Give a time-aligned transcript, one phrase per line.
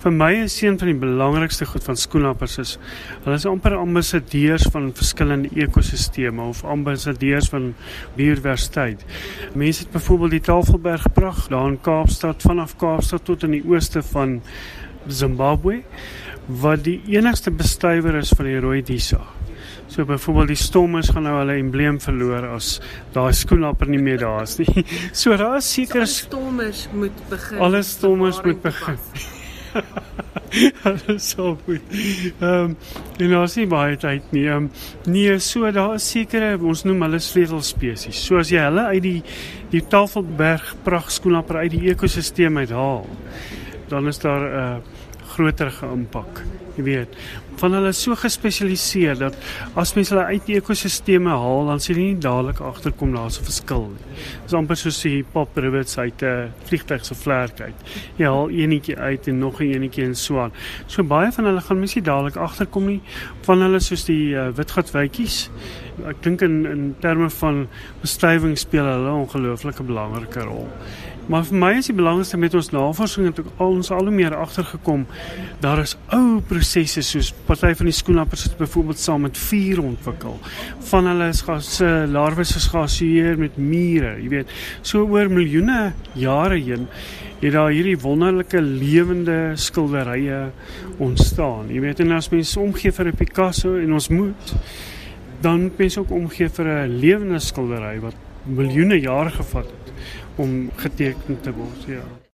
[0.00, 2.70] Vir my is een van die belangrikste goed van skoenlappers is
[3.20, 7.74] hulle is amper ambassadeurs van verskillende ekosisteme of ambassadeurs van
[8.16, 9.02] biodiversiteit.
[9.52, 14.00] Mense het byvoorbeeld die Tafelberg prag daar in Kaapstad vanaf Kaapstad tot in die ooste
[14.12, 14.38] van
[15.08, 15.82] Zimbabwe
[16.62, 19.20] wat die enigste bestuiver is van die rooi disa.
[19.90, 22.78] So byvoorbeeld die stommers gaan nou hulle embleem verloor as
[23.12, 24.86] daai skoenlapper nie meer daar is nie.
[25.20, 27.60] So daar is seker so, stommers moet begin.
[27.68, 28.96] Alle stommers moet begin.
[30.84, 31.80] Alles so goed.
[32.40, 32.76] Ehm um,
[33.20, 34.46] en ons sien baie tyd nie.
[34.48, 34.70] Ehm um,
[35.12, 38.18] nee, so daar is sekere ons noem hulle sleutelspesies.
[38.26, 39.18] So as jy hulle uit die
[39.70, 43.06] die Tafelberg pragtskoenlapper uit die ekosisteem uithaal,
[43.92, 44.76] dan is daar 'n uh,
[45.34, 46.42] groter impak.
[46.80, 47.16] Jy weet,
[47.60, 49.34] van hulle so gespesialiseer dat
[49.78, 53.44] as mens hulle uit die ekosisteme haal, dan sien jy nie dadelik agterkom daar's 'n
[53.44, 54.22] verskil nie.
[54.46, 57.76] Dis amper soos die pop rivets uit 'n vliegtuig se vlerk uit.
[58.16, 60.52] Jy haal enetjie uit en nog 'n enetjie en so aan.
[60.86, 63.00] So baie van hulle gaan mens nie dadelik agterkom nie
[63.42, 65.50] van hulle soos die uh, witgatwytjies.
[66.06, 67.68] Ek dink in in terme van
[68.00, 70.68] bestuiving speel hulle 'n ongelooflike belangrike rol.
[71.30, 74.34] Maar vir my is die belangrikste met ons navorsing het al ons al hoe meer
[74.34, 75.04] agtergekom
[75.62, 76.40] daar is ou
[76.70, 80.36] prosesse soos party van die skoenlappers het byvoorbeeld saam met vuur ontwikkel.
[80.90, 81.70] Van hulle is gas
[82.06, 84.52] larwes is geassosieer met mure, jy weet.
[84.86, 86.86] So oor miljoene jare heen
[87.40, 90.52] het daar hierdie wonderlike lewende skilderye
[91.02, 91.72] ontstaan.
[91.74, 94.54] Jy weet en as mens omgee vir 'n Picasso en ons moet
[95.42, 98.14] dan moet mens ook omgee vir 'n lewende skildery wat
[98.46, 99.92] miljoene jare gevat het
[100.36, 102.20] om geteken te word, ja.